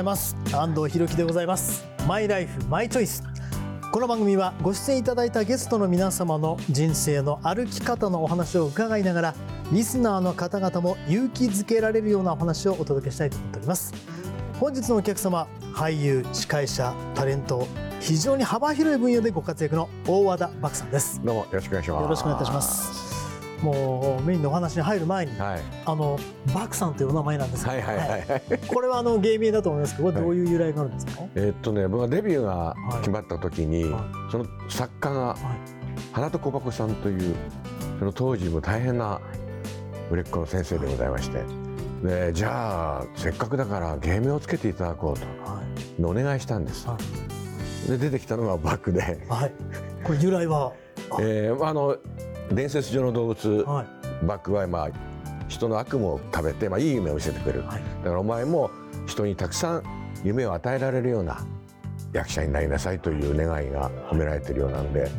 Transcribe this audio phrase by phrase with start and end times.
[0.00, 0.36] ございます。
[0.54, 1.84] 安藤博樹でございます。
[2.08, 3.22] マイライフマイチョイス。
[3.92, 9.34] この番組はご出演いただいたゲストの皆様の人生の歩き方のお話を伺いながら
[9.72, 13.92] リスナーの方々も勇気づけられるようなお話をお届けしたいと思っております。
[14.58, 17.66] 本日のお客様俳優司会者タレント
[18.00, 21.20] 非常に幅広い分野でご活躍の大和田漠さんです。
[21.22, 22.02] どうもよろしくお願いします。
[22.02, 22.99] よろしくお願いいたします
[23.62, 25.60] もうメインのお話に入る前に、はい。
[25.86, 26.18] あの
[26.54, 28.42] バクさんというお名前なんですけど、はいはいはいはい。
[28.66, 31.22] これはあの芸名だと思いますけど、これどういう由来があるんですか？
[31.34, 35.36] えーっとね僕はデビューが決まった時に、はその作家がはい。
[36.12, 37.34] 花と小箱さんという
[37.98, 39.20] その当時も大変な
[40.10, 41.42] 売れっ子の先生でございまして
[42.02, 45.60] でじゃあせっかくだから芸名をつけていただこうは
[45.98, 46.02] い。
[46.02, 46.86] とお願いしたんです。
[46.88, 46.96] は
[47.88, 49.52] で出てきたのがバックで、はい。
[50.04, 50.72] これ由来は？
[51.20, 51.96] えーあの
[52.52, 54.26] 伝説上の動物はい。
[54.26, 54.90] バックはまあ
[55.48, 57.82] 人の悪夢を食べて、まあ、いい夢を見せてくれるはい。
[58.04, 58.70] だからお前も
[59.06, 59.82] 人にたくさん
[60.24, 61.44] 夢を与えられるような
[62.12, 65.10] 役者になりなさいという願いが込められてるようなんで、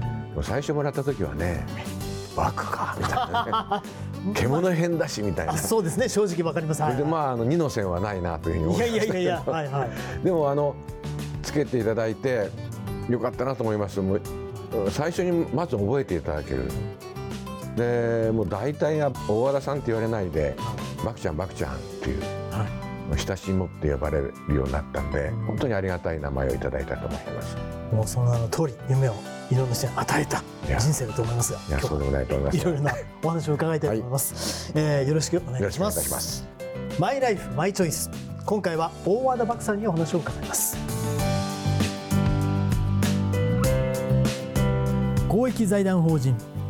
[0.41, 1.65] 最初もらった時はね
[2.35, 3.81] 「バクか」みたいな
[4.25, 5.53] ね「獣編だし」みたいな。
[5.53, 6.09] あ、そうですね。
[6.09, 6.81] 正直わかります。
[6.81, 9.53] はいでまああの二の線はないなというふうに思いやいいましたけどやいやいや。
[9.53, 9.89] はいはい。
[10.23, 10.75] でもあの
[11.43, 12.49] つけていただいて
[13.09, 14.21] よかったなと思いますもう
[14.89, 16.69] 最初にまず覚えていただける
[17.75, 20.55] でもう大体が大和田さんって言われないで
[21.05, 22.67] 「バクちゃんバクちゃん」っていうはい。
[23.17, 27.57] 親しみ持って呼ばれるようになったんで本当にありがたい名前をいただいたと思います
[27.91, 29.15] もうその名の通り夢を
[29.51, 31.59] いろんな人に与えたや人生だと思いますが。
[31.67, 34.71] いやそうでもないと思いますいろいろなお話を伺いたいと思います。
[34.75, 36.47] えーよろしくお願いします
[36.99, 38.09] マイライフマイチョイス。
[38.45, 40.77] 今回は大和田漠さんにお話を伺います。
[45.27, 46.35] 公益財団法人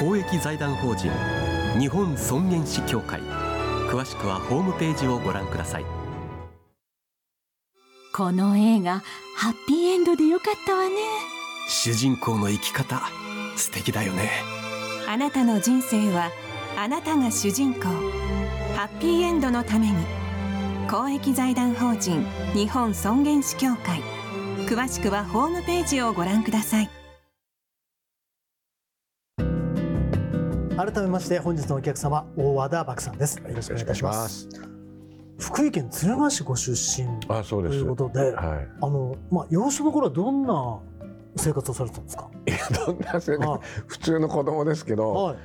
[0.00, 1.12] 公益財団法人
[1.78, 3.20] 日本尊厳死協会。
[3.90, 5.84] 詳しくはホームページをご覧ください。
[8.14, 9.02] この映画
[9.36, 10.94] ハッピーエンドでよかったわね。
[11.68, 13.02] 主人公の生き方
[13.56, 14.30] 素敵だよね。
[15.06, 16.30] あなたの人生は
[16.78, 17.80] あなたが主人公。
[18.74, 19.96] ハッピーエンドのために。
[20.90, 24.00] 公益財団法人日本尊厳死協会。
[24.66, 26.99] 詳しくはホームページをご覧ください
[30.80, 33.38] 改めまして本日のお客様大和田漠さんです。
[33.38, 34.48] よろしくお願いいたします。
[35.38, 40.78] 福井県敦賀市ご出身あそうですということで、はあのまあ幼少の頃はどんな
[41.36, 42.30] 生活をされてたんですか？
[42.46, 43.46] いいやどんな生活？
[43.46, 45.36] はい普通の子供ですけど、はい。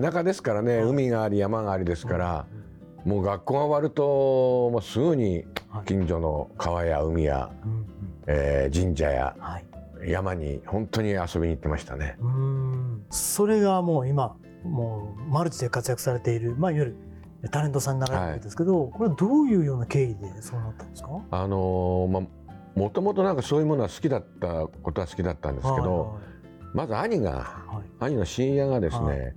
[0.00, 2.46] まあ、田舎ですからねはい海があり山がありですから、
[3.04, 7.86] もう学校が終わるともうすぐにはい近所の川や海や、うんうん
[8.26, 9.64] えー神社やはい。
[10.10, 12.16] 山に本当に遊びに行ってましたね。
[13.10, 14.34] それがもう今
[14.64, 16.96] もうマルチで活躍されているまあいわゆる
[17.50, 21.08] タレントさんになられるわけですけど、これはどういうような経緯でそうなったんですか？
[21.30, 22.22] あのーまあ
[22.76, 26.20] もともとなんかそういうものは好きだったことは好きだったんですけど、
[26.72, 27.74] まず兄がはい。
[27.76, 29.34] はい兄の親友がですね、はい。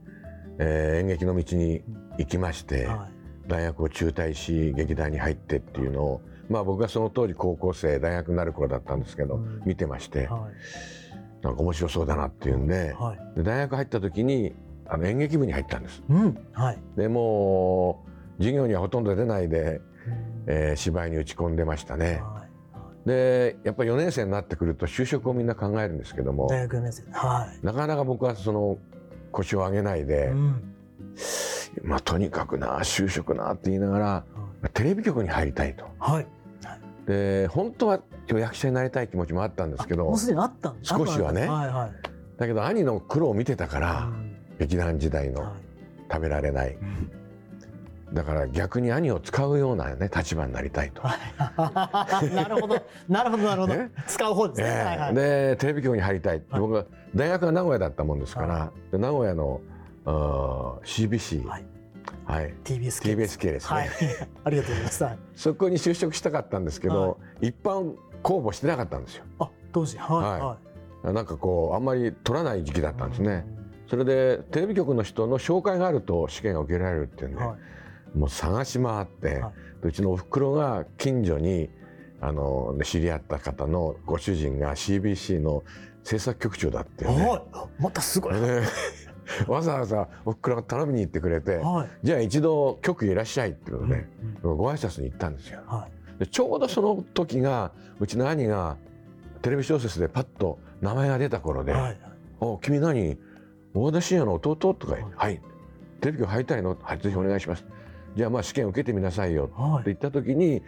[0.59, 1.81] えー演劇の道に
[2.17, 3.07] 行きまして、は
[3.47, 3.49] い。
[3.49, 9.61] 大学を中退し劇団に入ってっていうのを、まあ、僕がその当時高校生大学になる頃だったんですけど、うん。
[9.65, 11.45] 見てましてはい。
[11.45, 13.35] なんか面白そうだなっていうんではい。
[13.35, 14.53] で大学入った時に
[14.87, 16.03] あの演劇部に入ったんです。
[16.09, 16.77] うんはい。
[16.95, 18.03] でも
[18.37, 19.81] う授業にはほとんど出ないで、
[20.47, 22.21] えー芝居に打ち込んでましたね。
[22.23, 22.43] はい
[23.05, 27.65] でやっぱり4年生になってくると就職をみんな考えるんですけども大学4年生はい。
[27.65, 28.77] なかなか僕はその
[29.31, 30.73] 腰を上げないで、うん
[31.83, 34.25] まあ、とにかくな就職なって言いながら
[34.73, 35.85] テレビ局に入りたいと。
[35.99, 36.27] はい。
[37.05, 37.99] で本当は
[38.29, 41.91] 役者になりたい気持ちもあったんですけどもうすでにあったんです少しはねはいはい。
[42.37, 44.32] だけど兄の苦労を見てたから、うん
[44.65, 45.51] 劇団時代のはい。
[46.11, 46.77] 食べられない、
[48.13, 51.01] だから逆に兄を使うようなね立場になりたいと。
[52.35, 52.75] なるほど、
[53.09, 53.73] なるほど、なるほど。
[53.73, 53.89] ね？
[54.05, 54.67] 使う方ですね。
[54.67, 54.85] ええ。
[54.85, 55.15] はいはい。
[55.15, 56.61] でテレビ局に入りたい、はい。
[56.61, 59.61] 僕は大学が名古屋だったもんですから、で名古屋の
[60.83, 61.59] CBC、は
[62.25, 62.49] はい。
[62.49, 63.01] い TBS
[63.39, 63.73] 系です。
[63.73, 63.89] ね、はい。
[64.43, 65.03] ありがとうございます。
[65.03, 65.19] はい。
[65.35, 69.23] そこに就職したかったんですけど、一般公募してなかったんですよ。
[69.39, 70.41] あ、当時、はいはい。
[71.07, 73.45] はなんかこうあんまり取らない時期だったんですね。
[73.87, 77.57] それでテレビ局の人の紹介があると試験が受けられるっていうんで、は
[78.15, 79.51] もう探し回って、は
[79.81, 81.69] でうちのおふくろが近所に
[82.21, 85.63] あの知り合った方のご主人が CBC の
[86.03, 87.81] 制作局長だっていうねはい。
[87.81, 88.61] またすごい、で
[89.47, 91.89] わざわざ僕らが頼みに行ってくれて、はい。
[92.03, 94.07] じゃあ一度局へいらっしゃいっていうことで、
[94.43, 95.61] うんご挨拶に行ったんですよ。
[95.65, 95.87] は
[96.19, 98.77] でちょうどその時がうちの兄が
[99.41, 101.97] テレビ小説でパッと名前が出た頃で「いはい。
[102.39, 103.17] お君何
[103.73, 105.41] 大田信也の弟?」とか言って「はい」
[106.01, 107.65] テレビ局入りたいの?」はい「ぜひお願いします」
[108.15, 110.61] じゃあまあ試験受けてみなさいよ」ってはい言った時に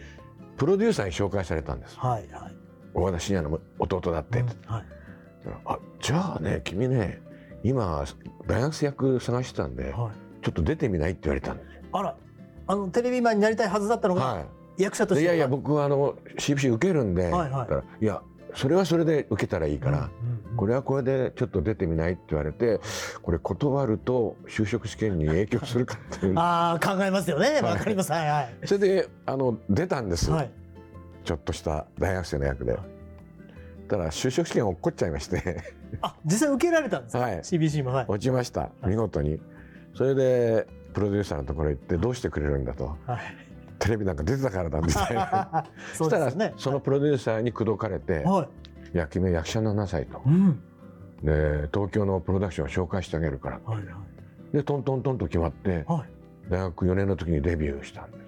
[0.58, 2.00] プロデューサーに紹介されたんです。
[2.00, 2.56] はいはい。
[2.94, 4.86] 大田信也の弟だって、うんはい。
[5.66, 7.22] あじゃあね君ね
[7.62, 8.04] 今
[8.48, 10.44] 大学生役探してたんではい。
[10.44, 11.82] ちょっと出てみないって言われたんですよ。
[11.92, 12.16] あら
[12.68, 14.46] あのテレビマンになりたいはずだったのが、は
[14.78, 17.52] 役者とい、してでいやいや僕はあの CBC 受けるんで、はいはい。
[17.52, 18.22] だからいや
[18.54, 20.10] それはそれで受けたらいいから、うんうん
[20.56, 22.80] これはこれでちょっと出てみないって言われて
[23.22, 26.34] これ断ると就職試験に影響するかっていう。
[26.40, 27.54] ああ考えますよね。
[27.54, 27.62] はい。
[27.64, 28.12] わかります。
[28.12, 28.56] はいはい。
[28.66, 30.52] それであの出たんです、はい。
[31.24, 32.78] ちょっとした大学生の役で。
[33.88, 35.62] ただ就職試験落っこっちゃいまして。
[36.02, 37.38] あ実際受けられたんですか、はい。
[37.40, 37.92] CBC も。
[37.92, 38.06] はい。
[38.08, 38.70] 落ちました。
[38.86, 39.40] 見事に。
[39.94, 42.98] それでプロデューサーのところ行ってどうしてくれるんだと。
[43.06, 43.20] はい。
[43.80, 45.66] テレビなんか出てたからだみたいな。
[45.94, 46.54] そしたらうですね。
[46.58, 48.48] そのプロデューサーに口説かれてはい
[48.96, 50.22] 「いや君は役者になりなさい」と。
[50.26, 50.64] うん
[51.22, 53.86] 「で東京のプロダクションを紹介してあげるから」はいはい。
[54.54, 56.50] でトントントンと決まってはい。
[56.50, 58.26] 大学4年の時にデビューしたんです。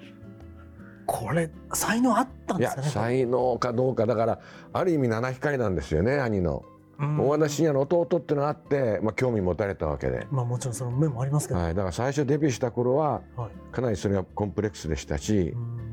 [1.06, 4.40] これ才能あったんですかね才能かどうかだから
[4.74, 6.66] ある意味七光なんですよね兄の。
[7.00, 7.18] うん。
[7.18, 13.74] 大和田信也の弟っていうのがあって、まあ、興味持たれたわけで、まあもちろんその面もありますけど、はい、だから最初デビューした頃ははい。
[13.74, 15.88] かなりそれがコンプレックスでしたしうん。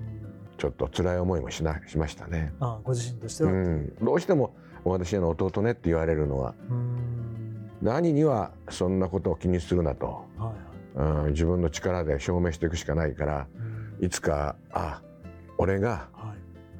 [0.56, 2.52] ちょっと辛い思いもしなしましたね。
[2.60, 4.54] あご自身としては、うん、どうしても
[4.84, 6.54] 大和田信也の弟ねって言われるのは
[7.82, 10.54] 兄にはそんなことを気にするなと、は
[10.96, 15.02] いはいうん、自分の力で証明していくしかないからうんいつか「あ
[15.58, 16.38] 俺がはい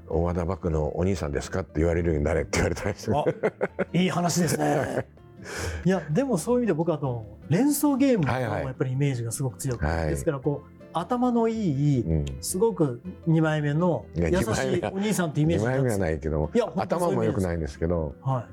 [0.09, 3.25] 大和田幕のお兄さんですか?」って言われるようになれって言われたんですよ。
[3.27, 5.07] あいい話ですね。
[5.85, 12.25] いやでもそういう意味で僕はあの連想ゲームのやっぱりイメージがすごく強くて、はいですからこう頭のいいうん。
[12.41, 15.99] すごく2枚目の優しいお兄さんってイメー2枚目はジなんです。
[16.01, 18.47] ないけどもいや頭も良くないんですけどは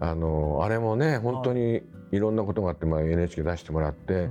[0.00, 1.82] あのあれもね本当に
[2.12, 4.30] いろんなことがあって、まあ、NHK 出してもらっい、て、うん。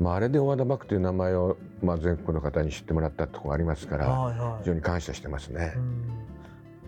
[0.00, 4.62] まあ、あれで大和田幕という名前を、まあ、全国の方に知ってもらったところがありますからはいはい。
[4.62, 5.72] 非常に感謝してますね。
[5.76, 6.04] うん。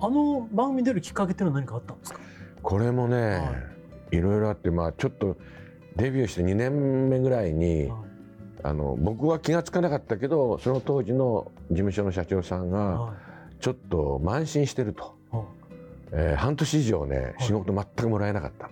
[0.01, 2.21] あの番組出るきっかけっていうのは何かあったんですか？
[2.63, 3.55] これもね、、は
[4.13, 4.21] い。
[4.21, 5.37] ろいろあって、まあ、ちょっと
[5.97, 8.04] デビューして2年目ぐらいに、はい
[8.65, 13.15] あの僕は気が付かなかったけどその当時の事務所の社長さんがは
[13.61, 15.47] ちょっと慢心してると、いはい。
[16.13, 18.71] えー半年以上ね仕事全くもらえなかった。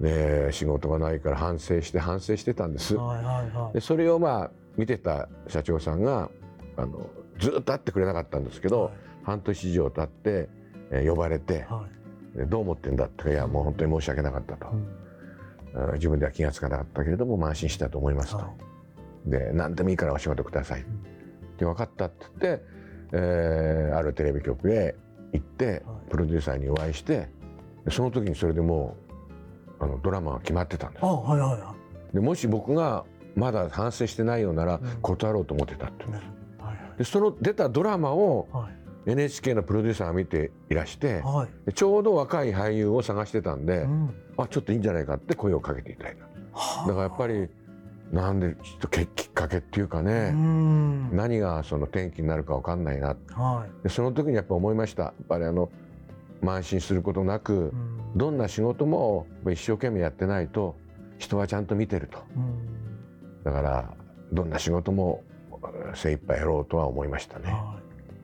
[0.00, 2.96] で仕事がないから反省して反省してたんです。
[2.96, 3.74] はいはいはい。
[3.74, 6.28] でそれをまあ見てた社長さんが
[6.76, 7.08] あの
[7.38, 8.90] ずっと会ってくれなかったんですけど、
[9.22, 10.48] 半年以上経って、
[10.90, 11.86] えー呼ばれては
[12.34, 12.38] い。
[12.38, 14.74] で「どう思ってんだ?」って「いやもう本当に申し訳なかったと」うん。
[14.74, 14.82] あ
[15.94, 18.54] 自分では気が付かなかったけれども慢心したと思いますと、は
[19.26, 20.84] で何でもいいからお仕事ください、
[21.58, 22.64] で分かったって言って、
[23.12, 24.94] えーあるテレビ局へ
[25.32, 26.10] 行ってはい。
[26.10, 27.28] プロデューサーにお会いして
[27.84, 28.96] でその時にそれでも
[29.80, 31.04] うあのドラマが決まってたんです。
[31.04, 31.74] あはいはいは
[32.14, 35.02] でもし僕がまだ反省してないようならうん。
[35.02, 36.22] 断ろうと思ってたって言うんです。
[36.60, 36.98] いはい。
[36.98, 38.76] でその出たドラマをはい。
[39.08, 41.66] NHK のプロデューサーが見ていらしてはい。
[41.66, 47.48] でちょうど若い俳優を探してたんで、うんあちょっといいんじゃないかって声をかけていただいただからやっぱり
[48.12, 51.16] なんでちょっとけきっかけっていうかうね、ん。
[51.16, 53.16] 何がその転機になるか分かんないな。
[53.32, 53.82] はい。
[53.82, 55.02] でその時にやっぱ思いました。
[55.04, 55.70] やっぱりあの
[56.42, 58.00] 慢心することなくうん。
[58.14, 60.76] どんな仕事も一生懸命やってないと
[61.18, 62.18] 人はちゃんと見てると。
[62.36, 63.42] うん。
[63.42, 63.94] だから
[64.32, 67.50] どんな仕事もえー精一杯やろうとは思いましたね。
[67.50, 67.78] は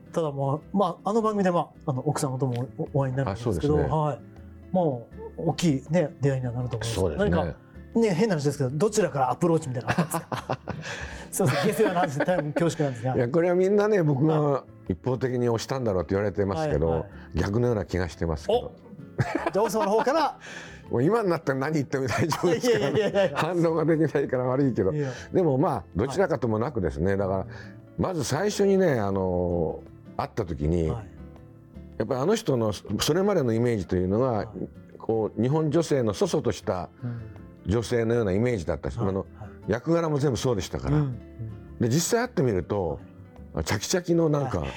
[0.09, 3.83] い、ただまあ、まあ、あの番組で、まあ、あの奥様ともおお会いになるんですけどね。
[3.83, 4.19] はい、
[4.73, 7.29] もう大きい、ね、出会いにはなると思いますそうですね。
[7.29, 7.57] 何か、
[7.95, 10.59] ね、変な話ですけどどちらからアプローチみたいなのあったんですか？
[11.31, 13.15] すいません下世話な話で大変恐縮なんですが。
[13.15, 17.09] いやこれはみんなね僕が一方的に押したんだろうって言われてますけど、はいはい。
[17.35, 18.73] 逆のような気がしてますけど。
[19.53, 20.39] じゃあ奥様の方から
[20.89, 24.91] もう今になったら何言っても大丈夫ですから、反論ができないから悪いけど。
[24.91, 27.45] でもまあどちらかともなくですね、だから
[27.99, 29.81] まず最初にねあの
[30.17, 31.12] 会った時に、はい
[31.97, 34.47] やっぱりあの人のそれまでのイメージというのは、はい
[35.03, 37.21] こう日本女性のそそとしたうん。
[37.65, 38.89] 女性のようなイメージだった。
[38.89, 39.09] し、はい。
[39.09, 39.25] あの
[39.67, 41.19] 役柄も全部そうでしたから、うん。
[41.79, 42.99] で実際会ってみると、
[43.65, 44.67] チャキチャキのなんか、は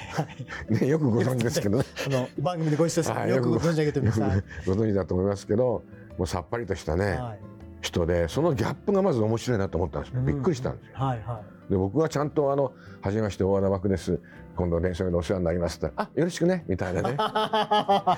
[0.69, 0.73] い。
[0.73, 1.77] ね、よくご存知ですけど。
[1.77, 3.29] ね あの番組でご一緒して。
[3.29, 5.83] よくご存知だと思いますけど
[6.17, 7.56] もうさっぱりとしたね、はい
[7.97, 10.21] 人人でそのギャップがまず面白いなと思ったんですよ。
[10.21, 10.93] びっくりしたんですよ。
[10.93, 14.19] はいはで僕はちゃんとあの「はじめまして大和田漠です。
[14.55, 17.15] 今度連勝でお世話になります」って「あよろしくね」みたいなね。
[17.19, 18.17] あ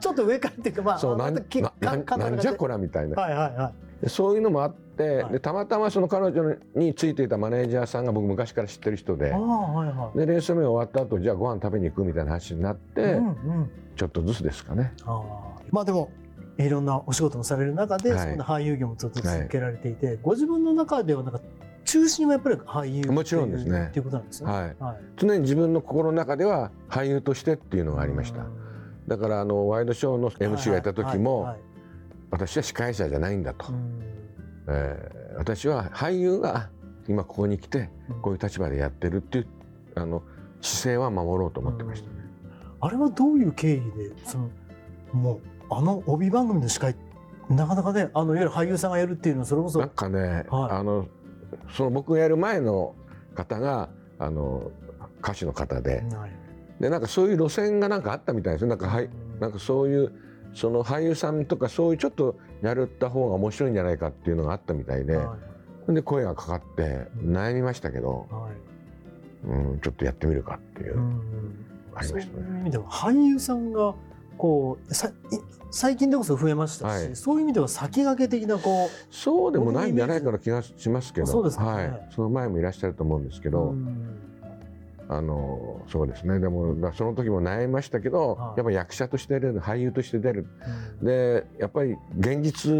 [0.00, 3.20] ちょっと上からっていうかまあそうなんなんじゃこらみたいな。
[3.20, 5.32] はいはいはでそういうのもあって、はい。
[5.32, 10.18] でたまたまその彼女についていたマネージャーさんが僕昔から知ってる人ではいはい。
[10.18, 13.70] で練習目終わった後じゃあご飯食べに行くみたいな話になって、うんうん。
[13.96, 14.92] ちょっとずつですかね。
[15.04, 16.10] ああまあでも
[16.58, 18.20] いろんなお仕事もされる中で、はい。
[18.20, 21.40] そこで俳優業もずっと続けられていて、ご自分の中ではなんか
[21.84, 23.86] 中心はやっぱり俳優もちろんですね。
[23.90, 24.50] っていうことなんですね。
[24.50, 24.76] はい。
[24.78, 28.44] はい、常に自分の心の中では俳優としてっていうのがありました。
[29.06, 31.60] だからあのワイドショーの MC をやった時も、はいはい
[32.30, 34.02] 私は司会者じゃないんだと、うん。
[34.68, 36.68] えー私は俳優が
[37.08, 38.20] 今ここに来てうん。
[38.20, 39.46] こういう立場でやってるっていう
[39.94, 40.22] あの
[40.60, 42.16] 姿勢は守ろうと思ってましたね。
[42.80, 44.50] あれはどういう経緯でその
[45.12, 46.96] もうあの帯番組の司会
[47.48, 50.72] なかなかねあのいわゆる俳優さんがやるっていうのはそれこそなんかね、はい。
[50.72, 51.06] あの
[51.74, 52.94] その僕がやる前の
[53.34, 54.70] 方があの
[55.22, 56.02] 歌手の方で。
[56.12, 56.48] はい。
[56.80, 58.68] でなんかそういう路線がなんかあったみたいですよ。
[58.68, 59.10] なんか,、はい、
[59.40, 60.12] なんかそういう
[60.54, 65.36] その俳優さんとかそういうちょっとやるった方が面白いんじゃないかっていうのがあったみたいで、は
[65.88, 68.52] で声がかかって悩みましたけどい、はい。
[69.72, 70.96] うん、ちょっとやってみるかっていう。
[70.96, 71.66] う、ん。
[71.94, 72.44] ありましたね。
[72.46, 73.94] そういう意味では俳優さんが
[74.38, 75.12] こうさい
[75.70, 77.16] 最近でこそ増えましたし、はい。
[77.16, 81.26] そういう意味では先駆け的なこうそうでもないんじゃないかな気がしますけど。
[81.26, 81.88] そうですかね。
[81.88, 84.18] はい、その前もいらっしゃると思うんですけど、うん。
[85.10, 86.40] あのそうですね。
[86.40, 88.58] でもだその時も悩みましたけど、はい。
[88.58, 90.46] やっぱ役者として出る俳優として出る。
[91.00, 91.06] うん。
[91.06, 92.72] でやっぱり現実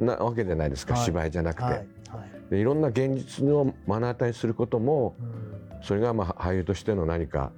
[0.00, 1.04] なわけじゃないですか、はい。
[1.04, 1.72] 芝居じゃなくて、はい。
[1.74, 1.86] はい。
[2.50, 5.84] でいろんな現実を目の当たりにすることもうん。
[5.84, 7.52] それがまあ俳優としての何か、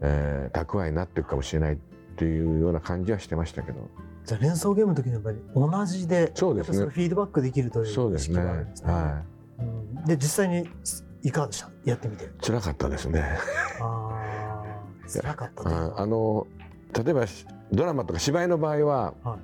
[0.00, 1.78] えー蓄えになっていくかもしれない
[2.18, 3.88] っていうような感じはしてましたけど。
[4.24, 6.78] じゃあ連想ゲームの時にやっぱり同じでそうですね。
[6.90, 8.42] フィードバックできるというそうですね。
[8.42, 8.92] があるんですね。
[8.92, 9.22] は
[9.60, 10.04] うん。
[10.04, 10.68] で実際に
[11.22, 11.70] いかがでした？
[11.84, 12.24] やってみて。
[12.24, 13.24] い辛かったですね。
[13.80, 16.46] ああ 辛かったあの
[17.04, 17.24] 例えば
[17.72, 19.38] ドラマとか芝居の場合は、はい。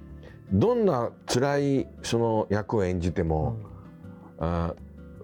[0.52, 3.66] どんな辛いその役を演じてうも、ん。
[4.40, 4.74] あ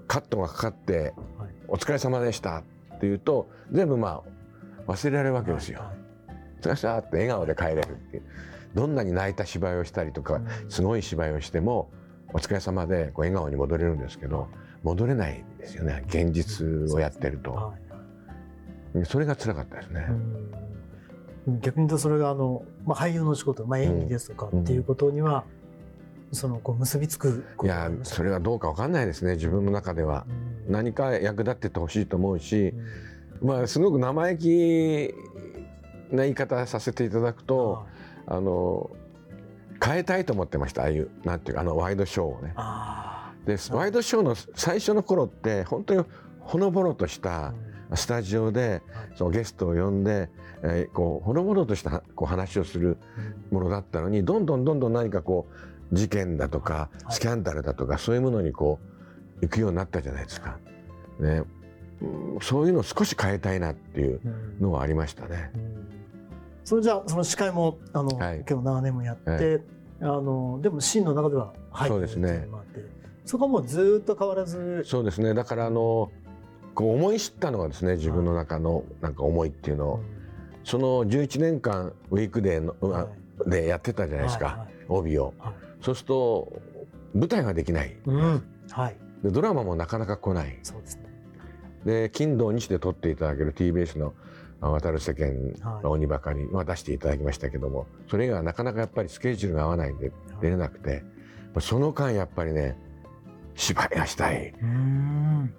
[0.06, 2.62] カットがかかってはい「お疲れ様でした」
[2.96, 4.22] っていうと全部ま
[4.86, 5.80] あ忘れられるわけですよ。
[5.80, 5.99] はい
[6.60, 8.22] お疲れ様って笑顔で帰れるっていう。
[8.74, 10.46] どんなに泣いた芝居をしたりとか、うん。
[10.68, 11.90] すごい芝居をしても
[12.32, 14.48] お疲れ様でこう笑顔に戻れるんですけど
[14.82, 16.04] 戻れないんですよね。
[16.06, 17.74] 現実をやってると、
[19.04, 20.06] それが辛かったですね。
[21.46, 21.60] うん。
[21.60, 25.44] 逆に言うとそれがあの、まあ、俳優の仕事、まあ、演技ですとかっていうことには、
[26.32, 29.32] そのこう結びつくこいやそれはどうかわかんないですね。
[29.32, 30.26] 自分の中では。
[30.66, 30.72] うん。
[30.72, 32.72] 何か役立っててほしいと思うし
[33.40, 33.48] う、ん。
[33.48, 35.14] まあすごく生意気
[36.12, 37.86] な言い方させていただくと、はい。
[38.26, 38.90] あの
[39.82, 42.52] 変えたいと思ってましたああいうなんていうかあのワイドショーをね。
[42.56, 46.04] あでワイドショーの最初の頃って本当に
[46.38, 48.82] ほのぼのとしたースタジオで
[49.16, 50.28] そのゲストを呼んで、
[50.62, 52.98] えーこうほのぼのとしたこう話をする
[53.50, 53.56] うん。
[53.58, 55.48] ものだったのにどんどんどんどん何かこ
[55.90, 57.14] う事件だとかはい。
[57.14, 58.78] スキャンダルだとかそういうものにこ
[59.40, 60.58] う行くようになったじゃないですか。
[61.18, 61.42] ね、
[62.02, 64.58] うんそういうのを少し変えたいなっていううん。
[64.60, 65.50] のはありましたね。
[65.54, 65.99] うん
[66.64, 68.38] それじゃあその司会もあの、はい。
[68.38, 69.62] 結構長年もやって、はい。
[70.02, 72.80] あのでもシーンの中では入ってるっていうのもあって
[73.26, 74.82] そこはもうずっと変わらず。
[74.86, 75.34] そうですね。
[75.34, 76.10] だからあの
[76.74, 80.00] こう思い知ったのがですね自分の中のなんか思いっていうのを、
[80.64, 83.06] その11年間ウィークデーの、うんあ
[83.46, 84.68] でやってたじゃないですか、はいはい。
[84.88, 85.54] 帯を、はい。
[85.80, 86.60] そうすると
[87.14, 87.96] 舞台ができない。
[88.04, 88.42] うん。
[88.70, 88.96] はい。
[89.22, 90.58] でドラマもなかなか来ない。
[90.62, 91.04] そうですね。
[91.84, 94.12] で金土日で撮っていただける TBS の
[94.68, 95.28] 「渡る世間
[95.62, 95.82] はい。
[95.82, 101.02] の鬼ばかり」は出していただきましたけどもそれ以外はなかなかやっぱりスケジュールが合わないんで出れなくて
[101.60, 102.76] その間やっぱりね
[103.54, 105.52] 芝居がしたい、うん。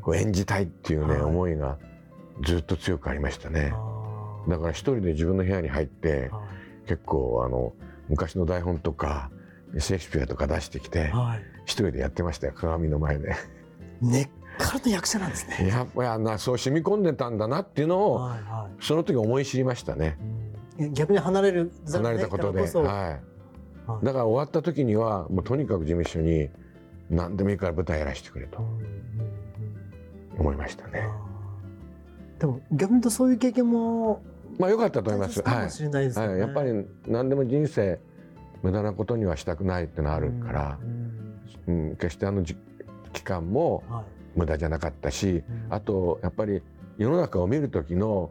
[0.00, 1.22] こう演じたいっていうね、はい。
[1.22, 1.78] 思いが
[2.42, 3.72] ずっと強くありましたね。
[4.48, 6.40] だから一人で自分の部屋に入っては
[6.86, 6.88] い。
[6.88, 7.72] 結構あの
[8.08, 9.30] 昔の台本とか
[9.78, 11.42] シェイクスピアとか出してきてはい。
[11.64, 13.34] 一人でやってましたよ鏡の前で。
[14.00, 15.68] 根っからの役者なんですね。
[15.68, 18.84] やっぱりなそう染み込んでたんだなっていうのをはいはい。
[18.84, 20.18] その時思い知りましたね。
[20.78, 20.94] うん。
[20.94, 23.18] 逆に離れる離れたことで、はい、は
[24.00, 24.04] い。
[24.04, 26.48] だから終わった時にはもうとにかく事務所に
[27.08, 28.64] 何でもいいから舞台やらせてくれと
[30.38, 31.08] 思いましたね。
[32.38, 34.22] でも逆にとそういう経験も
[34.58, 35.42] まあ良かったと思います。
[35.42, 38.00] かもしれないですよね、はい、やっぱり何でも人生
[38.62, 41.90] 無駄なことにはしたくないってのあるから、うん。
[41.90, 42.56] うん決してあのじ
[43.12, 45.74] 期間もはい無駄じゃなかったし、うん。
[45.74, 46.62] あとやっぱり
[46.98, 48.30] 世の中を見る時の、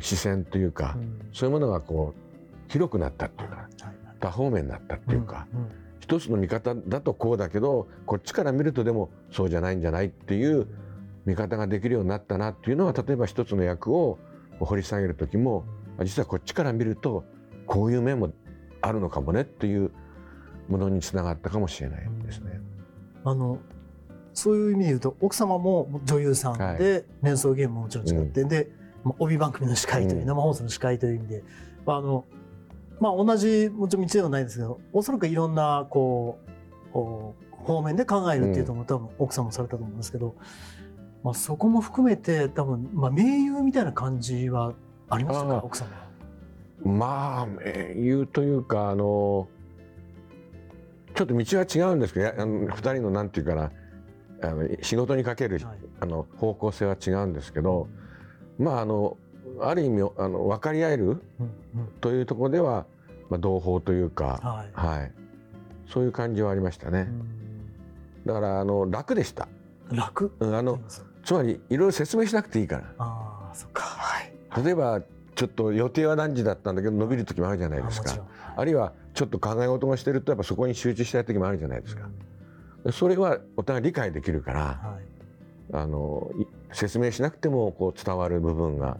[0.00, 1.28] 視線というか、うん。
[1.32, 3.68] そういうものがこう広くなったっていうか
[4.20, 5.46] 多方面になったっていうか、
[6.00, 10.66] 一つの見方だとこうだけどこっちから見るとでもそうじゃないんじゃないっていう
[11.24, 14.18] 見方ができるようになったなっていうのは例えば一つの役を
[14.60, 15.64] 掘り下げる時も
[16.04, 17.24] 実はこっちから見ると
[17.66, 18.32] こういう面も
[18.80, 19.90] あるのかもねっていう
[20.68, 22.60] ものにつながったかもしれないですね。
[23.24, 23.58] あの
[24.36, 27.04] そういう意味で言うと奥様も女優さんで、はい。
[27.22, 28.68] 連想ゲームももちろん違って、で、
[29.02, 30.26] まあ、帯番組の司会という、うん。
[30.26, 31.42] 生放送の司会という意味で、
[31.84, 32.24] まああの
[33.00, 36.38] まあ、同じもちろん道ではないですけどおそらくいろんなこ
[36.94, 36.96] う
[37.50, 40.34] 方面で考えるっていうとも多分奥さんもされたと思うんですけど、
[41.22, 44.72] まあ、そこも含めて多分、まあ、盟友みたいな感じは
[45.10, 46.06] ありましたか奥様は？
[46.84, 49.48] まあ英雄というかあの
[51.14, 53.72] ちょっと道は違うんですけどやあの2人のなんていうかな
[54.42, 55.78] あの仕事にかける、はい。
[56.00, 57.88] あの方向性は違うんですけど
[58.58, 59.16] まああの
[59.60, 61.20] ある意味あの分かり合えるうんうん。
[62.00, 62.86] というところでは、
[63.30, 64.98] まあ、同胞というか、はい。
[64.98, 65.12] はい、
[65.88, 67.08] そういう感じはありましたね。
[68.26, 69.48] だからあの楽でした。
[69.90, 70.32] うん楽？
[70.40, 70.80] うんあの
[71.24, 72.84] つまりいろいろ説明しなくていいから。
[72.98, 73.82] ああそっか。
[73.82, 74.32] はい。
[74.64, 75.00] 例えば
[75.34, 78.24] ちょっと予定は何時だったんだけど伸びる時もあるじゃないですか。
[78.56, 82.08] あるいはちょっと考え事をしてるとやっぱそこに集中したい時もあるじゃないですか
[82.92, 85.04] それはお互い理解できるからはい。
[85.72, 88.98] あのい説明しなくてもこう伝わる部分が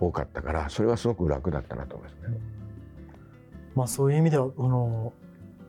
[0.00, 2.38] 多かったからそれはすごく楽だったなと思いますね。
[3.76, 5.12] まあそういう意味ではあの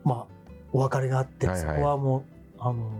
[0.02, 1.76] まあお別れがあって、はいはい。
[1.76, 2.22] そこはもう
[2.58, 2.90] あの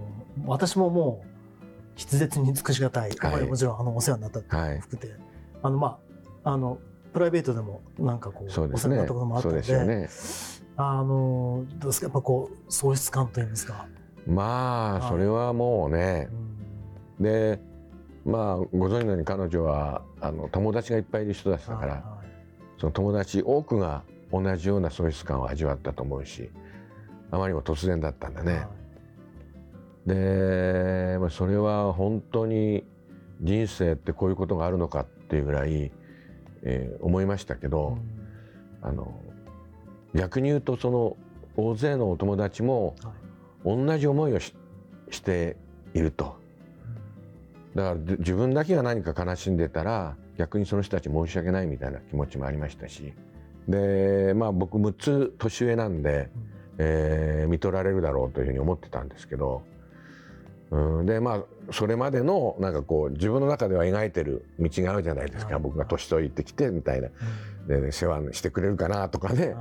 [0.47, 5.15] 私ももう筆舌に尽くしがたい、やっぱりもちろんあのお世話になったっ含めて、
[5.63, 5.99] あのま
[6.45, 6.79] ああの
[7.13, 10.09] プライベートでもなんかこうお世話になったこともあったのでですよね。
[10.77, 12.07] あのどうですか？
[12.07, 13.89] やっぱこう喪失感というんですか？
[14.27, 16.29] はいまあそれはもうね。
[17.19, 17.25] うん。
[17.25, 17.61] で
[18.25, 22.05] まあご存知のように彼女はあの友達がいっぱいいる人だったから、
[22.79, 26.51] その友達多くが同じような喪失感を味わったと思うし
[27.31, 28.53] あまりにも突然だったんだね。
[28.53, 28.69] は
[30.07, 30.09] い。
[30.09, 32.85] でまあそれは本当に
[33.41, 35.91] 人生ってこういうことがあるのかっていうぐらい、
[36.63, 37.99] えー思いましたけど、
[38.83, 39.21] あの
[40.15, 41.17] 逆に言うとその
[41.57, 43.22] 大勢のお友達もはい
[43.65, 44.55] 同じ思いをし
[45.11, 45.57] して
[45.95, 46.37] いると。
[47.75, 53.13] だからで自分だけが何か悲しんでたら逆にその人たち申し訳ないみたいな気持ちもありましたし。
[53.69, 56.29] でまあ僕6つ年上なんで、
[56.79, 59.63] えー見取られるだろうというふうに思ってたんですけど、
[60.71, 65.63] うん、でまあそれまでのなんかこう自分の中では描いてる道があるじゃないですか、はい。
[65.63, 67.09] 僕が年取ってきてみたいな。
[67.67, 69.55] で世話してくれるかなとかね、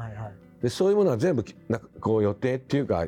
[0.62, 3.06] でそういうものは全部きなんかこう予定っていうか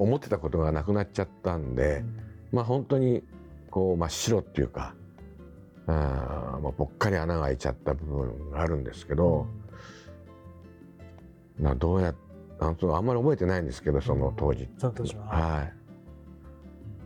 [0.00, 2.04] 思ってたことがなくなっちゃったんで、
[2.52, 3.22] まあ本当に
[3.70, 4.94] こう真っ白っていうか
[5.86, 9.46] あーまあぽっかり穴が開いちゃった部分があるんですけど、
[11.58, 12.14] まあどうや
[12.60, 15.24] あのあんまり覚えてないんですけどその当時、その当時は。
[15.24, 15.72] はい、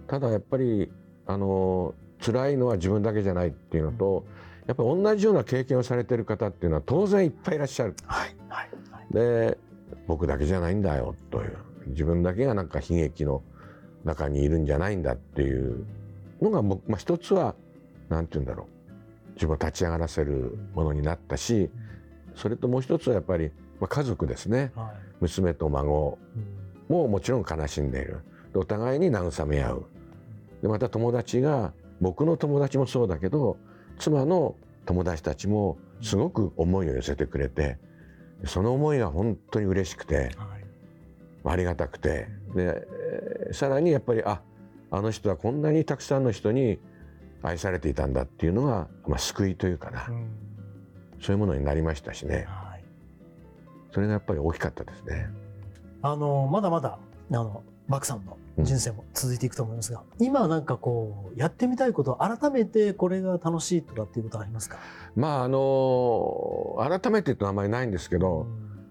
[0.06, 0.92] ただやっぱり
[1.26, 4.24] あの辛いのは自分だけじゃないっていうのと、
[4.66, 7.94] やっぱり同じような経験をされてる方っていうのは当然いっぱいいらっしゃる。
[8.04, 8.36] はい。
[8.48, 8.70] はい。
[8.90, 9.06] はい。
[9.14, 9.58] で
[10.06, 11.56] 僕だけじゃないんだよという
[11.88, 13.42] 自分だけがなんか悲劇の
[14.04, 15.84] 中にいるんじゃないんだっていう
[16.40, 17.54] のが僕、まあ、一つは
[18.08, 19.32] 何て言うんだろう。
[19.34, 21.70] 自分を立ち上がらせるものになったし
[22.34, 24.72] それともう一つはやっぱり、まあ、家族ですね。
[24.74, 24.86] はい。
[25.20, 26.18] 娘と孫
[26.88, 26.94] うん。
[26.94, 28.20] ももちろん悲しんでいる。
[28.52, 29.86] でお互いに慰め合う。
[30.62, 33.58] でまた友達が僕の友達もそうだけど
[33.98, 34.54] 妻の
[34.86, 37.78] 友達たちもすごく思いを寄せてくれて
[38.44, 40.57] その思いが本当に嬉しくてはい
[41.50, 42.28] ありがたくて。
[42.54, 44.42] でえーさらにやっぱりあ
[44.90, 46.78] あの人はこんなにたくさんの人に
[47.42, 50.06] 愛されていたんだっていうのが、まあ、救いというかな。
[50.08, 50.28] うん。
[51.20, 52.46] そういうものになりましたしね。
[52.46, 52.84] はい。
[53.90, 55.28] それがやっぱり大きかったですね。
[56.02, 56.98] あのまだまだ
[57.30, 64.78] あのバクさんの人生も続いていくと思いますが、今なんかこうやってみたいこと改めてこれが楽しいとかっていうことありますか、
[65.16, 68.46] まああの改めてってあまりないんですけど、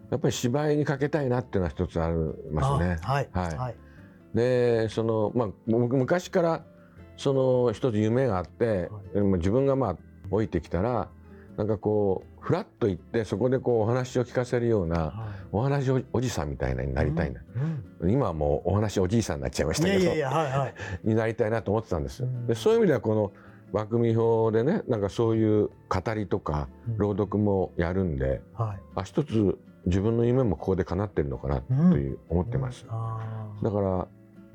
[0.10, 2.16] やっぱり芝居にかけたいなっていうのは一つあり
[2.52, 2.98] ますね。
[3.04, 3.58] あはいはい。
[3.58, 3.76] はい。
[4.34, 6.64] でそのまあ僕昔から
[7.18, 9.98] その一つ夢があって、でも自分がまあ
[10.30, 11.10] 置いてきたら
[11.58, 20.74] なんかこうフラッと行ってそこでこうお話を聞かせるようなはお話おおじさんみたいなになりたいな、うん今はもうお話おじいさんになっちゃいましたけどいやはいはい。
[21.04, 22.24] になりたいなと思ってたんです。
[22.24, 22.46] うん。
[22.46, 23.32] でそういう意味ではこの
[23.74, 26.98] 番組表でねなんかそういう語りとかうん。
[27.00, 28.80] 朗読もやるんで、はい。
[28.96, 32.86] あ一つ自分の夢もここで叶ってるのかなという、思ってます。
[32.86, 34.08] だから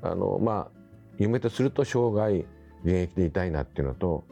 [0.03, 0.79] あのまあ
[1.18, 2.47] 夢とすると生涯
[2.85, 4.25] 現役でいたいなっていうのと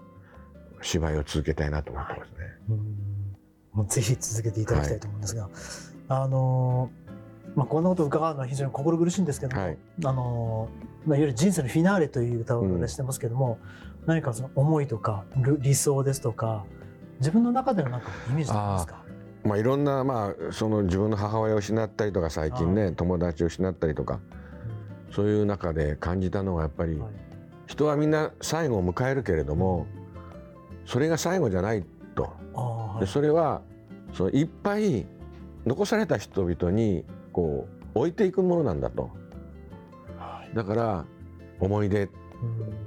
[0.82, 2.36] 芝居を続けたいなと思ってますね。
[2.68, 2.76] うん。
[3.72, 5.48] もうぜひ続けていただきたいと思うんですが、
[6.08, 6.90] あの
[7.54, 9.78] まあ、こんなことを伺うのは非常に心苦しいんですけども、はい。
[10.04, 10.68] あの
[11.06, 13.58] まあ、いわゆる人生のフィナーレという歌を出してますけども、
[14.06, 16.64] 何かその思いとかる理想ですとか
[17.20, 18.99] 自分の中でのなんかイメージありますか？
[19.44, 24.20] まあ、いろんな、まあ、その自分の母親を失ったりとか最近ね友達を失ったりとか
[25.12, 27.10] そういう中で感じたのはやっぱり、はい。
[27.66, 29.86] 人はみんな最後を迎えるけれども
[30.86, 32.32] それが最後じゃないと。
[32.54, 33.00] はい。
[33.00, 33.62] でそれは
[34.12, 35.06] そのいっぱい
[35.64, 39.10] 残された人々にこう置いていくものなんだと。
[40.18, 40.54] はい。
[40.54, 41.04] だから
[41.60, 42.10] 思い出うん。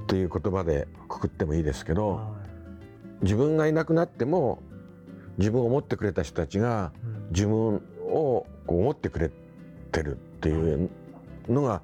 [0.07, 2.33] という言葉でくくってもいいですけどは
[3.21, 4.61] 自分がいなくなっても
[5.37, 6.91] 自分を思ってくれた人たちが
[7.31, 9.31] 自分を思ってくれ
[9.91, 10.89] てるっていう
[11.47, 11.81] のが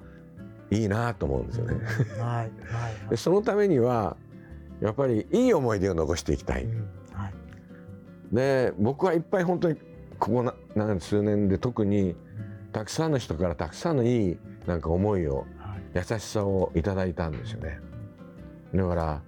[0.70, 1.74] いいなと思うんですよね。
[1.74, 2.50] うんはいはい
[3.10, 4.16] でそのためには
[4.80, 6.64] やっぱりいい思い出を残していきたい。
[6.64, 7.34] うんはい
[8.32, 9.76] で僕はいっぱい本当に
[10.18, 12.14] ここななん数年で特に
[12.72, 17.80] たくさんの人からたくさんのいいなんか思いをはい優しさをいただいたんですよね。
[18.72, 19.22] だから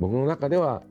[0.00, 0.82] 僕の中では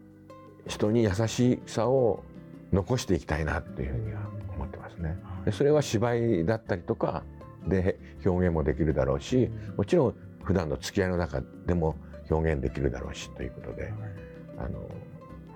[0.67, 2.23] 人に優しさを
[2.71, 4.21] 残していきたいなっていうふうには
[4.55, 5.17] 思ってますね。
[5.45, 7.23] でそれは芝居だったりとか
[7.67, 11.95] で表現もできるだろうしもちろん普段の付き合いの中でも
[12.29, 13.93] 表現できるだろうしということで
[14.57, 14.89] あの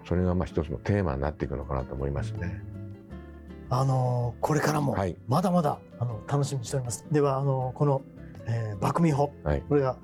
[0.08, 2.62] それがまあ一つのテーマになっていくのかなと思いますね。
[3.69, 7.06] あのこれからもはいまだまだあの楽しみにしております。
[7.12, 8.02] ではあのこの、
[8.45, 9.97] えー、爆美穂、はいこれが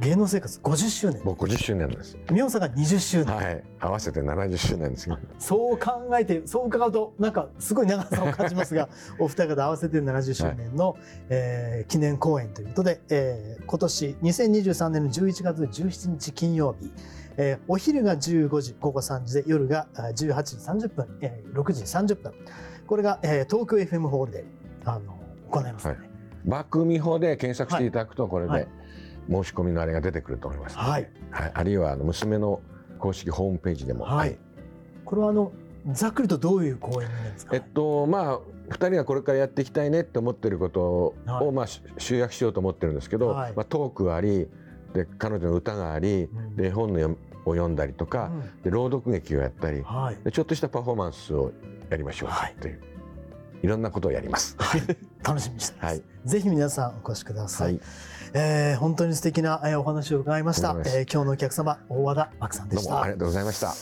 [0.00, 2.16] 芸能生活50周年、僕50周年です。
[2.30, 5.08] 美穂さんが20周年、はい、合わせて70周年です。
[5.08, 5.18] よ。
[5.38, 8.88] そう考えてそう伺うとなんかすごい長さを感じますが
[9.20, 10.96] お二方合わせて70周年の、
[11.28, 16.92] えー記念公演ということで、えー今年2023年の11月17日金曜日、
[17.36, 22.32] えーお昼が15時午後3時で夜があ18時30分、えー6時30分。
[22.86, 24.44] これが、えー東京 FM ホールで
[24.86, 25.14] あの
[25.50, 26.00] 行いますので、
[26.46, 28.62] 爆美穂で検索していただくとこれはい。
[28.62, 28.79] で
[29.30, 30.76] 申し込みのあれが出てくると思います。
[30.76, 31.10] ので、はい。
[31.30, 32.60] はい、あるいはあの娘の
[32.98, 34.38] 公式ホームページでも、はい。
[35.04, 35.52] これはあの
[35.92, 41.52] ざっくりとどういう公演になるんですか、えっとまあ2人がこれからやっていきたいねって思ってることを、はい。
[41.52, 43.52] まあ、し集約しようと思ってるんですけど、はい。
[43.54, 44.48] まあ、トークあり
[44.94, 46.56] で彼女の歌がありうん。
[46.56, 48.62] で絵本の読を読んだりとか、うん。
[48.62, 50.24] で朗読劇をやったりはい。
[50.24, 51.52] でちょっとしたパフォーマンスを
[51.88, 52.72] やりましょうはいとい。
[52.72, 52.80] う、
[53.62, 54.54] い、ろんなことをやります。
[54.58, 54.82] はい、
[55.22, 56.02] 楽しみにしてます、はい。
[56.24, 57.74] ぜひ皆さんお越しくださ、はい。
[57.74, 57.80] い、
[58.34, 62.90] えー本当に素敵なえーお話を伺いました、ありがとうございえー今日のお客様大和田漠さんでした。
[62.90, 63.74] どうもありがとうございました。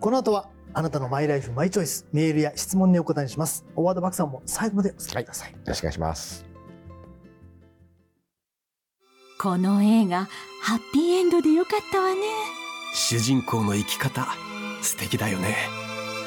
[0.00, 3.64] この後はあなたのマイライフマイチョイスメールや質問にお答えします。
[3.76, 6.44] 大和田漠さんも最後までお付き合いください、よろしくお願いします。
[9.40, 10.28] この映画
[10.62, 12.20] ハッピーエンドでよかったわね。
[12.94, 14.26] 主人公の生き方
[14.82, 15.56] 素敵だよね。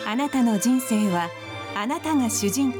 [0.06, 1.30] あなたの人生は
[1.76, 2.80] あなたが主人公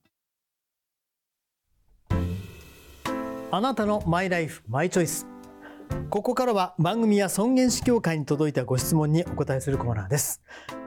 [3.53, 5.27] あなたのマイライフマイチョイス。
[6.09, 10.41] ここからは番組や尊厳死協会に届いたご質問にお答えするコーナーです。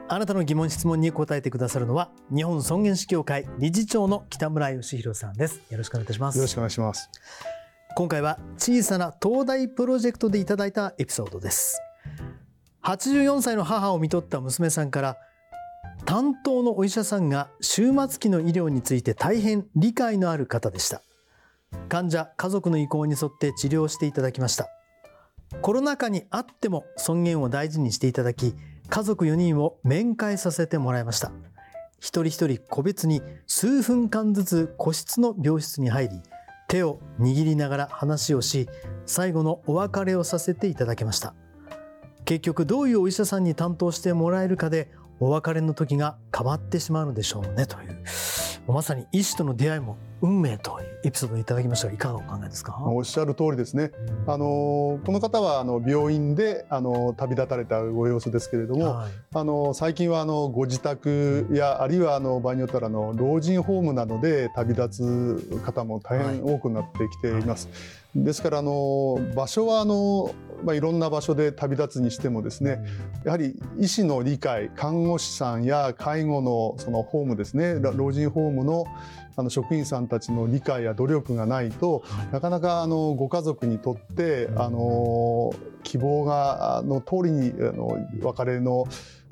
[0.09, 5.61] あなたの疑問質問に答えてくださるのは日本尊厳死協会理事長の北村義弘さんです。
[5.71, 6.39] よろしくお願いいたします。
[6.39, 7.11] よろしくお願いします。
[7.97, 11.79] 今回は小さな東大プロジェクトでいただいたエピソードです。
[12.83, 15.19] 84歳の母を看取った娘さんから
[16.07, 21.03] 担当のお医者さんが終末期の医療について大変理解のある方でした
[21.89, 24.69] 患者家族の意向に沿って治療していただきました。
[25.63, 28.55] コロナ禍にあっても尊厳を大事にしていただき
[28.89, 31.33] 家族4人を面会させてもらいました。
[32.01, 36.23] 一人一人個別に数分間ずつ個室の病室に入り
[36.69, 38.69] 手を握りながら話をし
[39.07, 41.35] 最後のお別れをさせていただきました。
[42.25, 48.03] 結局どういうお医者さんに担当してもらえるかでお別れの時が変わってしまうのでしょうねという
[48.67, 52.79] まさに医師との出会いも運命というエピソードをいただきましたがいかがお考えですか？
[52.81, 53.91] おっしゃる通りですね。
[54.27, 59.13] あのこの方はあの病院であの旅立たれたご様子ですけれども、はい。
[59.35, 67.69] あの最近はあのご自宅やあるいはあの場合によったらあの老人ホームなどで旅立つ方も大変多くなってきています。
[68.15, 72.83] ですからあの場所はあのまあ、いろんな場所で旅立つにしてもですね
[73.25, 78.87] やはり医師の理解看護師さんや介護のそのホームですね老人ホームの
[79.37, 88.87] あの職員さんたちの理解や努力がないと、なかなかあのご家族にとってあの希望がの通りにあの別れの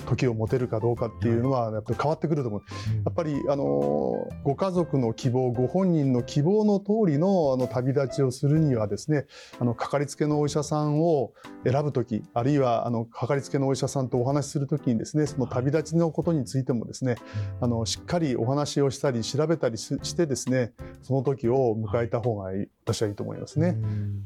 [0.07, 2.63] 時を持てるかどうかっていうのはやっぱり変わってくると思う。
[3.05, 9.27] やっぱりあのご家族の希望ご本人の希望の通りのあの旅立ちをするにはですね
[9.59, 11.33] あのかかりつけのお医者さんを
[11.65, 17.17] 選ぶ時あるいはあのかかりつけのお医者さんとお話しする時にですねその旅立ちのことについてもですね
[17.61, 23.77] あのしっかりお話をしたり調べたりしてですねその時を迎えた方がいい、私はいいと思いますね。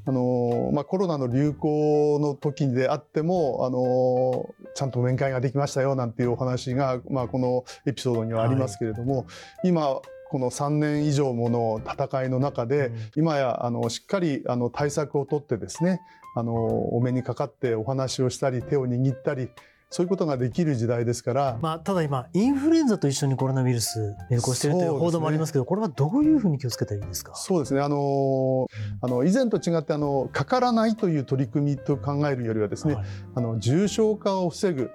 [0.06, 9.22] あのまあ、コロナの流行の時であってもあのちゃんと面会ができましたよなんていうお話が、まあ、このエピソードにはありますけれども、は
[9.64, 16.00] い、今この3年以上もの戦いの中で、うん、今やあのしっかりあの対策を取ってですね
[16.34, 19.48] あのお目にかかってお話をしたり手を握ったり
[19.88, 27.34] そういうことができる時代ですから、まあ、ただ今インフルエンザと一緒にコロナウイルス流行しているという報道もありますけど、ね、これはどういうふうに気をつけたらいいですか？
[27.36, 27.80] そうですね。
[27.80, 28.66] あの、
[29.00, 33.04] あの以前と違ってあのかからないという取り組みと考えるよりはですね、はい、
[33.36, 34.90] あの重症化を防ぐ、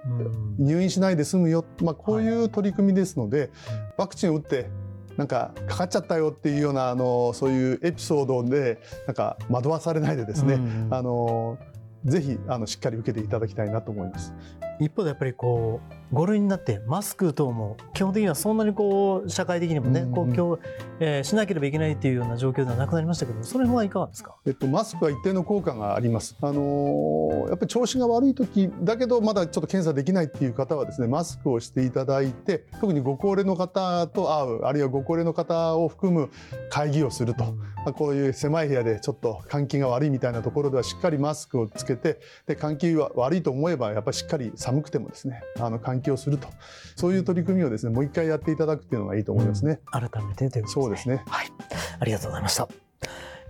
[0.58, 3.50] 入院しないで済むよ、まあ、こういう取り組みですので、はい、
[3.96, 4.68] ワクチンを打って
[5.16, 10.58] なんかかかっちゃったよっていうようなあのそういうエピソードでなんか惑わされないでですね、
[10.90, 11.58] あの
[12.04, 14.34] ぜひあのしっかり受けていただきたいなと思います。
[14.84, 20.62] 一方でやっぱりこう5類になってマスク等も基本的にはそんなにこう社会的にもね、こう今日、
[21.00, 36.30] えー、しなければいけないっていうような状況ではなくなりましたけどその辺はいかがですか、えっと、マスクは一定の効果があります、あのー、やっぱり調子が悪い時だけどまだちょっと検査できないっていう方はですねマスクをしていただいて特にご高齢の方と会うあるいはご高齢の方を含む
[36.68, 37.52] 会議をすると、ま
[37.86, 46.48] あ、こういう狭い部屋でちょっと換気が悪いみたいなところではしっかりマスクをつけてで換気は悪いと思えばやっぱりしっかり寒くてもですねあの換気をすると。
[46.96, 49.80] そういう取り組みをですねもう一回やっていただくっていうのがいいと思いますね。
[49.94, 51.22] うん、改めてというそうですね。
[51.26, 51.48] はい、
[52.00, 52.68] ありがとうございました。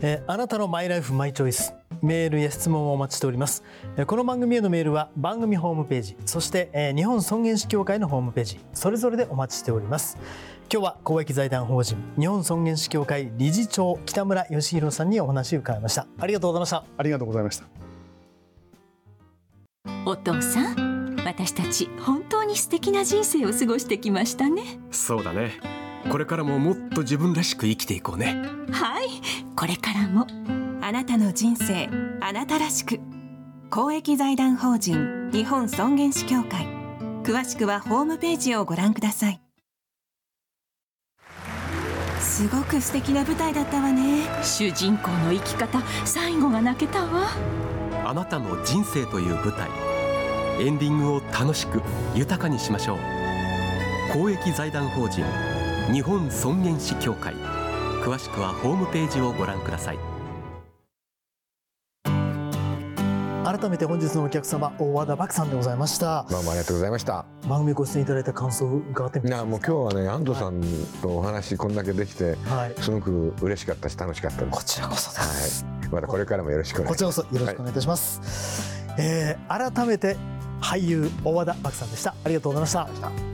[0.00, 1.74] えー、あなたのマイライフマイチョイス。
[2.02, 3.62] メールや質問をお待ちしております、
[3.96, 10.18] えー、この番組へのメールは番組ホームページそして、えー、日本尊厳死協会のホームページそれぞれでお待ちしております。
[10.72, 16.06] 今日は公益財団法人日本尊厳死協会理事長北村義弘さんにお話を伺いました。
[16.18, 16.84] ありがとうございました。
[16.96, 17.66] ありがとうございました。
[20.06, 20.91] お父さん
[21.24, 24.62] 私たち本当に素敵な人生を過ごしてきましたね。
[24.90, 25.52] そうだね。
[26.10, 28.42] これからももっと自分らしく生きていこうね。
[28.70, 29.06] はい。
[29.54, 30.26] これからも
[30.80, 31.88] あなたの人生
[32.20, 33.00] あなたらしく。
[33.70, 36.66] 公益財団法人日本尊厳死協会。
[37.22, 39.40] 詳しくはホームページをご覧ください。
[42.18, 44.24] すごく素敵な舞台だったわね。
[44.42, 47.28] 主人公の生き方最後が泣けたわ。
[48.04, 49.91] あなたの人生という舞台
[50.60, 51.82] エンディングを楽しく
[52.14, 52.98] 豊かにしましょう。
[54.12, 55.24] 公益財団法人
[55.92, 57.34] 日本尊厳死協会。
[58.04, 59.98] 詳しくはホームページをご覧ください。
[63.44, 66.26] 改めて本日のお客様大和田漠さんでございました。
[66.30, 67.24] どうもありがとうございました。
[67.48, 70.62] 番組ご出演いただいた感想を伺ってみていやもう今日はね安藤さん
[71.02, 74.50] とお話こんだけできて、はい、すごく嬉しかったし楽しかったです。
[74.50, 80.16] こちらこそです、はい、またこれからもよろしくこちらこそよろしくお願いいたします、はい、えー、改めて
[80.62, 82.14] 俳優大和田漠さんでした。
[82.24, 83.32] ありがとうございました。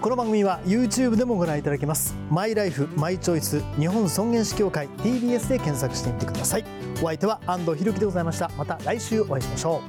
[0.00, 2.14] この番組は YouTube でもご覧いただけます。
[2.30, 6.64] マイライフマイチョイス日本尊厳死協会 TBS で検索してみてください。
[7.02, 8.50] お相手は安藤博樹でございました。
[8.56, 9.80] また来週お会いしましょ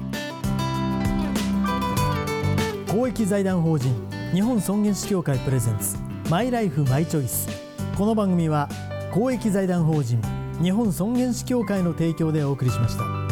[2.88, 2.92] う。
[2.92, 3.94] 公益財団法人
[4.34, 5.98] 日本尊厳死協会プレゼンツ
[6.30, 7.50] マイライフマイチョイス。
[7.98, 8.70] この番組は
[9.14, 10.22] 公益財団法人
[10.62, 13.25] 日本尊厳死協会の提供でお送りしました。